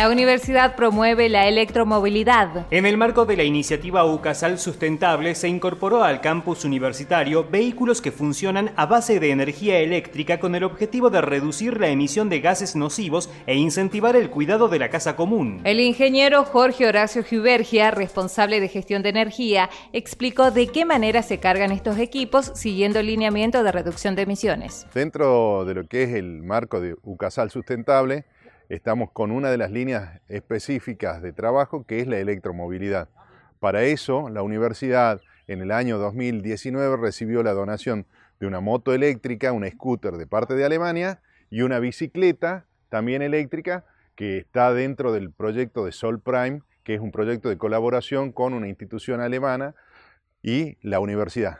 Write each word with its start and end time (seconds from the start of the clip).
La 0.00 0.08
universidad 0.08 0.76
promueve 0.76 1.28
la 1.28 1.46
electromovilidad. 1.46 2.66
En 2.70 2.86
el 2.86 2.96
marco 2.96 3.26
de 3.26 3.36
la 3.36 3.42
iniciativa 3.42 4.02
UCASAL 4.06 4.58
Sustentable 4.58 5.34
se 5.34 5.46
incorporó 5.46 6.04
al 6.04 6.22
campus 6.22 6.64
universitario 6.64 7.46
vehículos 7.46 8.00
que 8.00 8.10
funcionan 8.10 8.72
a 8.76 8.86
base 8.86 9.20
de 9.20 9.30
energía 9.30 9.78
eléctrica 9.80 10.40
con 10.40 10.54
el 10.54 10.64
objetivo 10.64 11.10
de 11.10 11.20
reducir 11.20 11.78
la 11.78 11.88
emisión 11.88 12.30
de 12.30 12.40
gases 12.40 12.76
nocivos 12.76 13.28
e 13.46 13.56
incentivar 13.56 14.16
el 14.16 14.30
cuidado 14.30 14.68
de 14.68 14.78
la 14.78 14.88
casa 14.88 15.16
común. 15.16 15.60
El 15.64 15.80
ingeniero 15.80 16.46
Jorge 16.46 16.86
Horacio 16.86 17.22
Giubergia, 17.22 17.90
responsable 17.90 18.58
de 18.58 18.68
gestión 18.68 19.02
de 19.02 19.10
energía, 19.10 19.68
explicó 19.92 20.50
de 20.50 20.68
qué 20.68 20.86
manera 20.86 21.22
se 21.22 21.40
cargan 21.40 21.72
estos 21.72 21.98
equipos 21.98 22.52
siguiendo 22.54 23.00
el 23.00 23.06
lineamiento 23.06 23.62
de 23.62 23.70
reducción 23.70 24.14
de 24.14 24.22
emisiones. 24.22 24.86
Dentro 24.94 25.66
de 25.66 25.74
lo 25.74 25.86
que 25.86 26.04
es 26.04 26.14
el 26.14 26.42
marco 26.42 26.80
de 26.80 26.96
UCASAL 27.02 27.50
Sustentable, 27.50 28.24
estamos 28.70 29.10
con 29.10 29.32
una 29.32 29.50
de 29.50 29.58
las 29.58 29.72
líneas 29.72 30.20
específicas 30.28 31.20
de 31.22 31.32
trabajo 31.32 31.84
que 31.84 32.00
es 32.00 32.06
la 32.06 32.18
electromovilidad. 32.18 33.08
Para 33.58 33.82
eso, 33.82 34.30
la 34.30 34.42
universidad 34.42 35.20
en 35.48 35.60
el 35.60 35.72
año 35.72 35.98
2019 35.98 36.96
recibió 36.96 37.42
la 37.42 37.52
donación 37.52 38.06
de 38.38 38.46
una 38.46 38.60
moto 38.60 38.94
eléctrica, 38.94 39.52
un 39.52 39.68
scooter 39.68 40.14
de 40.14 40.26
parte 40.28 40.54
de 40.54 40.64
Alemania 40.64 41.20
y 41.50 41.62
una 41.62 41.80
bicicleta 41.80 42.64
también 42.88 43.22
eléctrica 43.22 43.84
que 44.14 44.38
está 44.38 44.72
dentro 44.72 45.12
del 45.12 45.32
proyecto 45.32 45.84
de 45.84 45.90
Sol 45.90 46.20
Prime, 46.20 46.62
que 46.84 46.94
es 46.94 47.00
un 47.00 47.10
proyecto 47.10 47.48
de 47.48 47.58
colaboración 47.58 48.30
con 48.30 48.54
una 48.54 48.68
institución 48.68 49.20
alemana 49.20 49.74
y 50.42 50.78
la 50.80 51.00
universidad. 51.00 51.58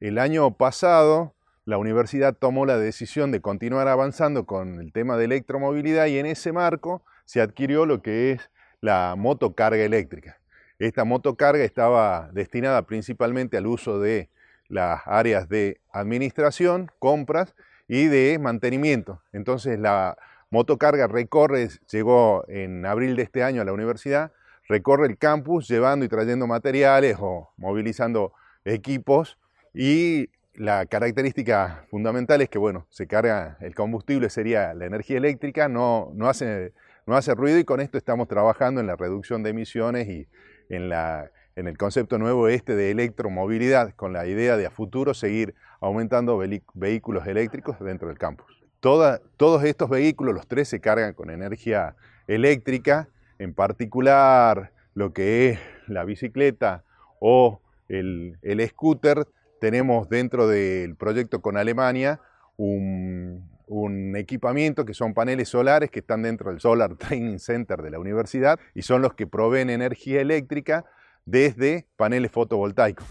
El 0.00 0.18
año 0.18 0.54
pasado 0.54 1.34
la 1.64 1.78
universidad 1.78 2.34
tomó 2.34 2.66
la 2.66 2.78
decisión 2.78 3.32
de 3.32 3.40
continuar 3.40 3.88
avanzando 3.88 4.46
con 4.46 4.80
el 4.80 4.92
tema 4.92 5.16
de 5.16 5.26
electromovilidad 5.26 6.06
y 6.06 6.18
en 6.18 6.26
ese 6.26 6.52
marco 6.52 7.04
se 7.24 7.40
adquirió 7.40 7.86
lo 7.86 8.02
que 8.02 8.32
es 8.32 8.50
la 8.80 9.14
motocarga 9.16 9.82
eléctrica. 9.82 10.40
Esta 10.78 11.04
motocarga 11.04 11.62
estaba 11.62 12.30
destinada 12.32 12.82
principalmente 12.86 13.56
al 13.56 13.66
uso 13.66 14.00
de 14.00 14.30
las 14.68 15.02
áreas 15.04 15.48
de 15.48 15.80
administración, 15.92 16.90
compras 16.98 17.54
y 17.86 18.06
de 18.06 18.38
mantenimiento. 18.38 19.22
Entonces 19.32 19.78
la 19.78 20.16
motocarga 20.48 21.06
recorre, 21.06 21.68
llegó 21.90 22.44
en 22.48 22.86
abril 22.86 23.16
de 23.16 23.22
este 23.22 23.42
año 23.42 23.60
a 23.60 23.64
la 23.64 23.72
universidad, 23.72 24.32
recorre 24.68 25.06
el 25.06 25.18
campus 25.18 25.68
llevando 25.68 26.04
y 26.04 26.08
trayendo 26.08 26.46
materiales 26.46 27.16
o 27.20 27.52
movilizando 27.56 28.32
equipos 28.64 29.38
y 29.74 30.30
la 30.54 30.86
característica 30.86 31.86
fundamental 31.90 32.40
es 32.42 32.48
que, 32.48 32.58
bueno, 32.58 32.86
se 32.90 33.06
carga 33.06 33.56
el 33.60 33.74
combustible, 33.74 34.30
sería 34.30 34.74
la 34.74 34.86
energía 34.86 35.16
eléctrica, 35.16 35.68
no, 35.68 36.10
no, 36.14 36.28
hace, 36.28 36.72
no 37.06 37.16
hace 37.16 37.34
ruido 37.34 37.58
y 37.58 37.64
con 37.64 37.80
esto 37.80 37.98
estamos 37.98 38.28
trabajando 38.28 38.80
en 38.80 38.86
la 38.86 38.96
reducción 38.96 39.42
de 39.42 39.50
emisiones 39.50 40.08
y 40.08 40.28
en, 40.68 40.88
la, 40.88 41.30
en 41.56 41.66
el 41.66 41.78
concepto 41.78 42.18
nuevo 42.18 42.48
este 42.48 42.74
de 42.74 42.90
electromovilidad, 42.90 43.94
con 43.94 44.12
la 44.12 44.26
idea 44.26 44.56
de 44.56 44.66
a 44.66 44.70
futuro 44.70 45.14
seguir 45.14 45.54
aumentando 45.80 46.40
vehículos 46.74 47.26
eléctricos 47.26 47.78
dentro 47.80 48.08
del 48.08 48.18
campus. 48.18 48.46
todos 48.80 49.64
estos 49.64 49.88
vehículos, 49.88 50.34
los 50.34 50.46
tres, 50.46 50.68
se 50.68 50.80
cargan 50.80 51.14
con 51.14 51.30
energía 51.30 51.96
eléctrica, 52.26 53.08
en 53.38 53.54
particular 53.54 54.72
lo 54.94 55.12
que 55.12 55.48
es 55.48 55.60
la 55.86 56.04
bicicleta 56.04 56.84
o 57.20 57.60
el, 57.88 58.38
el 58.42 58.66
scooter, 58.68 59.26
tenemos 59.60 60.08
dentro 60.08 60.48
del 60.48 60.96
proyecto 60.96 61.40
con 61.40 61.56
Alemania 61.56 62.20
un, 62.56 63.48
equipamiento 64.16 64.84
que 64.84 64.94
son 64.94 65.14
paneles 65.14 65.48
solares 65.48 65.90
que 65.90 66.00
están 66.00 66.22
dentro 66.22 66.50
del 66.50 66.60
Solar 66.60 66.96
Training 66.96 67.38
Center 67.38 67.80
de 67.80 67.90
la 67.90 68.00
universidad 68.00 68.58
y 68.74 68.82
son 68.82 69.02
los 69.02 69.14
que 69.14 69.26
proveen 69.26 69.70
energía 69.70 70.20
eléctrica 70.20 70.84
desde 71.24 71.86
paneles 71.96 72.32
fotovoltaicos. 72.32 73.06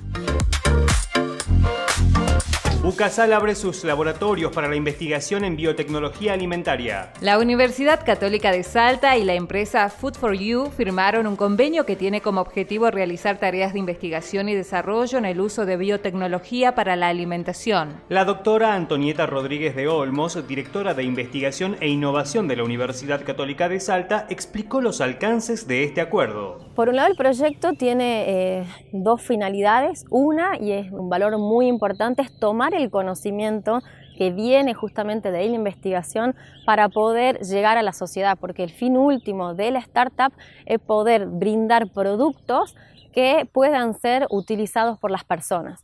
UCASAL 2.82 3.34
abre 3.34 3.56
sus 3.56 3.84
laboratorios 3.84 4.54
para 4.54 4.70
la 4.70 4.78
investigación 4.78 5.44
en 5.44 5.58
biotecnología 5.58 6.32
alimentaria. 6.32 7.12
La 7.20 7.38
Universidad 7.38 8.06
Católica 8.06 8.54
de 8.54 8.64
Salta 8.64 9.18
y 9.18 9.26
la 9.26 9.34
empresa 9.34 9.90
Food 9.90 10.16
for 10.16 10.34
You 10.34 10.68
firmaron 10.68 11.28
un 11.28 11.36
convenio 11.36 11.86
que 11.86 11.98
tiene 11.98 12.22
como 12.22 12.40
objetivo 12.40 12.90
realizar 12.90 13.38
tareas 13.38 13.74
de 13.74 13.80
investigación 13.80 14.48
y 14.48 14.56
desarrollo 14.56 15.18
en 15.18 15.26
el 15.26 15.42
uso 15.42 15.66
de 15.66 15.76
biotecnología 15.76 16.74
para 16.74 16.96
la 16.96 17.10
alimentación. 17.10 18.00
La 18.08 18.24
doctora 18.24 18.74
Antonieta 18.74 19.26
Rodríguez 19.26 19.76
de 19.76 19.90
Olmos, 19.90 20.48
directora 20.48 20.94
de 20.94 21.04
investigación 21.04 21.76
e 21.82 21.90
innovación 21.90 22.48
de 22.48 22.56
la 22.56 22.64
Universidad 22.64 23.26
Católica 23.26 23.68
de 23.68 23.82
Salta, 23.82 24.26
explicó 24.30 24.80
los 24.80 25.02
alcances 25.02 25.68
de 25.68 25.84
este 25.84 26.00
acuerdo. 26.00 26.60
Por 26.76 26.88
un 26.88 26.96
lado, 26.96 27.10
el 27.10 27.18
proyecto 27.18 27.74
tiene 27.74 28.60
eh, 28.62 28.66
dos 28.94 29.22
finalidades. 29.22 30.06
Una, 30.10 30.58
y 30.58 30.72
es 30.72 30.90
un 30.94 31.10
valor 31.10 31.38
muy 31.38 31.68
importante, 31.68 32.22
es 32.22 32.40
tomar 32.40 32.69
el 32.74 32.90
conocimiento 32.90 33.82
que 34.18 34.32
viene 34.32 34.74
justamente 34.74 35.32
de 35.32 35.48
la 35.48 35.56
investigación 35.56 36.36
para 36.66 36.90
poder 36.90 37.40
llegar 37.40 37.78
a 37.78 37.84
la 37.84 37.94
sociedad, 37.94 38.38
porque 38.40 38.64
el 38.64 38.72
fin 38.72 38.98
último 38.98 39.54
de 39.54 39.72
la 39.72 39.80
startup 39.80 40.34
es 40.66 40.80
poder 40.80 41.26
brindar 41.28 41.90
productos 41.92 42.76
que 43.14 43.50
puedan 43.52 43.94
ser 43.94 44.28
utilizados 44.30 45.00
por 45.00 45.12
las 45.12 45.24
personas. 45.24 45.84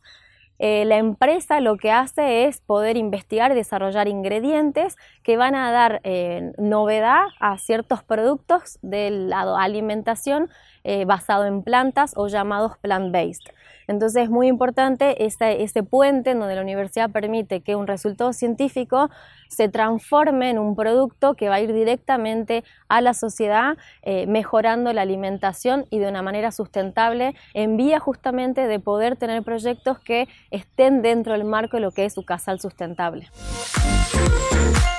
Eh, 0.58 0.84
la 0.86 0.96
empresa 0.96 1.60
lo 1.60 1.76
que 1.76 1.90
hace 1.90 2.46
es 2.46 2.60
poder 2.60 2.96
investigar 2.96 3.52
y 3.52 3.54
desarrollar 3.54 4.08
ingredientes 4.08 4.96
que 5.22 5.36
van 5.36 5.54
a 5.54 5.70
dar 5.70 6.00
eh, 6.02 6.52
novedad 6.56 7.26
a 7.40 7.58
ciertos 7.58 8.02
productos 8.02 8.78
del 8.80 9.28
lado 9.28 9.58
alimentación 9.58 10.48
eh, 10.84 11.04
basado 11.04 11.44
en 11.44 11.62
plantas 11.62 12.14
o 12.16 12.28
llamados 12.28 12.72
plant-based. 12.80 13.52
Entonces 13.88 14.24
es 14.24 14.30
muy 14.30 14.48
importante 14.48 15.24
ese, 15.24 15.82
puente 15.82 16.30
en 16.30 16.40
donde 16.40 16.54
la 16.54 16.62
universidad 16.62 17.10
permite 17.10 17.60
que 17.60 17.76
un 17.76 17.86
resultado 17.86 18.32
científico 18.32 19.10
se 19.48 19.68
transforme 19.68 20.50
en 20.50 20.58
un 20.58 20.74
producto 20.74 21.34
que 21.34 21.48
va 21.48 21.56
a 21.56 21.60
ir 21.60 21.72
directamente 21.72 22.64
a 22.88 23.00
la 23.00 23.14
sociedad, 23.14 23.76
eh, 24.02 24.26
mejorando 24.26 24.92
la 24.92 25.02
alimentación 25.02 25.86
y 25.90 25.98
de 25.98 26.08
una 26.08 26.22
manera 26.22 26.50
sustentable, 26.50 27.34
en 27.54 27.76
vía 27.76 28.00
justamente 28.00 28.66
de 28.66 28.80
poder 28.80 29.16
tener 29.16 29.42
proyectos 29.42 29.98
que 30.00 30.28
estén 30.50 31.02
dentro 31.02 31.32
del 31.32 31.44
marco 31.44 31.76
de 31.76 31.82
lo 31.82 31.92
que 31.92 32.04
es 32.04 32.14
su 32.14 32.24
casal 32.24 32.60
sustentable. 32.60 33.28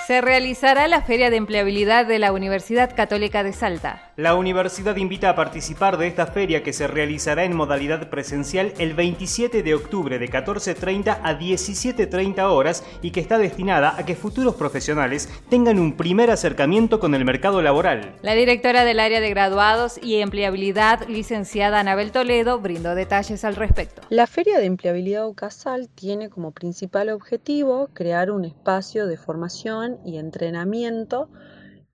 Se 0.08 0.22
realizará 0.22 0.88
la 0.88 1.02
Feria 1.02 1.30
de 1.30 1.36
Empleabilidad 1.36 2.06
de 2.06 2.18
la 2.18 2.32
Universidad 2.32 2.96
Católica 2.96 3.44
de 3.44 3.52
Salta. 3.52 4.08
La 4.16 4.36
universidad 4.36 4.96
invita 4.96 5.30
a 5.30 5.36
participar 5.36 5.98
de 5.98 6.08
esta 6.08 6.28
feria 6.28 6.64
que 6.64 6.72
se 6.72 6.88
realizará 6.88 7.44
en 7.44 7.54
modalidad 7.54 8.10
presencial 8.10 8.74
el 8.80 8.94
27 8.94 9.64
de 9.64 9.76
octubre 9.76 10.18
de 10.18 10.30
14.30 10.30 11.20
a 11.22 11.38
17.30 11.38 12.42
horas 12.50 12.86
y 13.02 13.12
que 13.12 13.20
está 13.20 13.38
destinada 13.38 13.96
a 13.98 14.06
que 14.06 14.16
futuros 14.16 14.56
profesionales 14.56 15.28
tengan 15.50 15.78
un 15.78 15.98
primer 15.98 16.32
acercamiento 16.32 17.02
con 17.02 17.14
el 17.14 17.26
mercado 17.26 17.62
laboral. 17.62 18.16
La 18.22 18.34
directora 18.34 18.86
del 18.86 19.02
área 19.02 19.20
de 19.20 19.30
graduados 19.30 20.00
y 20.02 20.22
empleabilidad, 20.22 21.06
licenciada 21.10 21.82
Anabel 21.82 22.14
Toledo, 22.14 22.60
brindó 22.60 22.96
detalles 22.96 23.44
al 23.44 23.58
respecto. 23.58 24.04
La 24.08 24.26
Feria 24.26 24.58
de 24.58 24.68
Empleabilidad 24.68 25.28
UCASAL 25.28 25.90
tiene 25.90 26.30
como 26.30 26.54
principal 26.54 27.10
objetivo 27.10 27.90
crear 27.94 28.32
un 28.32 28.46
espacio 28.46 29.06
de 29.06 29.18
formación 29.18 29.97
y 30.06 30.18
entrenamiento 30.18 31.30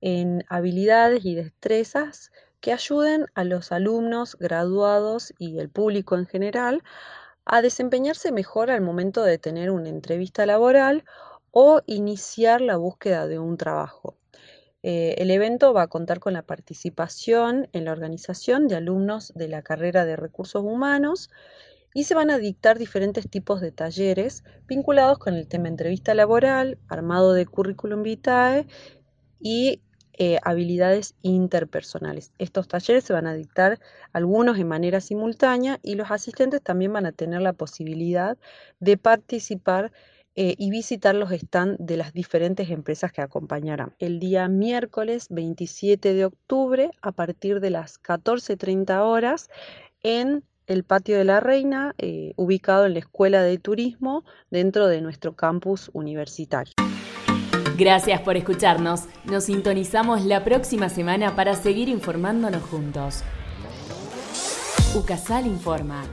en 0.02 0.44
habilidades 0.50 1.24
y 1.26 1.36
destrezas 1.36 2.32
que 2.60 2.74
ayuden 2.74 3.26
a 3.36 3.44
los 3.44 3.72
alumnos, 3.72 4.38
graduados 4.40 5.34
y 5.38 5.60
el 5.60 5.70
público 5.70 6.16
en 6.16 6.26
general 6.26 6.84
a 7.46 7.62
desempeñarse 7.62 8.32
mejor 8.32 8.72
al 8.72 8.82
momento 8.82 9.24
de 9.24 9.38
tener 9.38 9.70
una 9.70 9.90
entrevista 9.90 10.46
laboral 10.46 11.04
o 11.52 11.82
iniciar 11.86 12.62
la 12.62 12.78
búsqueda 12.78 13.28
de 13.28 13.40
un 13.40 13.58
trabajo. 13.58 14.18
Eh, 14.82 15.16
el 15.18 15.32
evento 15.32 15.74
va 15.74 15.84
a 15.84 15.88
contar 15.88 16.20
con 16.20 16.34
la 16.34 16.42
participación 16.42 17.70
en 17.72 17.86
la 17.86 17.94
organización 17.94 18.68
de 18.68 18.76
alumnos 18.76 19.32
de 19.36 19.48
la 19.48 19.62
carrera 19.62 20.04
de 20.04 20.18
recursos 20.18 20.64
humanos 20.64 21.30
y 21.94 22.06
se 22.06 22.16
van 22.16 22.30
a 22.32 22.38
dictar 22.38 22.78
diferentes 22.78 23.30
tipos 23.30 23.62
de 23.62 23.72
talleres 23.72 24.44
vinculados 24.68 25.18
con 25.20 25.36
el 25.36 25.48
tema 25.48 25.68
entrevista 25.68 26.14
laboral, 26.14 26.78
armado 26.88 27.34
de 27.34 27.46
currículum 27.46 28.04
vitae 28.04 28.68
y 29.40 29.82
eh, 30.16 30.38
habilidades 30.44 31.16
interpersonales. 31.24 32.34
Estos 32.38 32.68
talleres 32.68 33.04
se 33.04 33.14
van 33.14 33.26
a 33.26 33.34
dictar 33.34 33.80
algunos 34.12 34.60
en 34.60 34.68
manera 34.68 35.02
simultánea 35.02 35.80
y 35.82 35.96
los 35.96 36.12
asistentes 36.12 36.62
también 36.62 36.94
van 36.94 37.08
a 37.08 37.12
tener 37.12 37.42
la 37.42 37.54
posibilidad 37.54 38.38
de 38.80 38.98
participar 38.98 39.92
eh, 40.36 40.56
y 40.58 40.70
visitar 40.70 41.16
los 41.16 41.32
stands 41.32 41.78
de 41.80 41.98
las 41.98 42.14
diferentes 42.14 42.70
empresas 42.70 43.12
que 43.12 43.22
acompañarán. 43.22 43.96
El 44.00 44.20
día 44.20 44.48
miércoles 44.48 45.28
27 45.30 46.14
de 46.14 46.26
octubre, 46.26 46.92
a 47.02 47.12
partir 47.12 47.60
de 47.60 47.70
las 47.72 48.02
14.30 48.02 49.00
horas, 49.02 49.50
en 50.02 50.44
el 50.68 50.84
Patio 50.84 51.18
de 51.18 51.24
la 51.24 51.40
Reina, 51.40 51.94
eh, 51.98 52.34
ubicado 52.36 52.86
en 52.86 52.94
la 52.94 53.00
Escuela 53.00 53.42
de 53.44 53.58
Turismo 53.58 54.24
dentro 54.50 54.88
de 54.88 55.02
nuestro 55.02 55.36
campus 55.36 55.90
universitario. 55.94 56.74
Gracias 57.78 58.22
por 58.22 58.38
escucharnos. 58.38 59.06
Nos 59.26 59.46
sintonizamos 59.46 60.26
la 60.26 60.44
próxima 60.44 60.90
semana 60.90 61.36
para 61.36 61.56
seguir 61.56 61.90
informándonos 61.90 62.62
juntos. 62.64 63.24
UCASAL 64.96 65.48
informa. 65.48 66.04